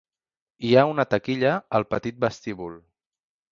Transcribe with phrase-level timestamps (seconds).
[0.69, 2.77] Hi ha una taquilla al petit vestíbul.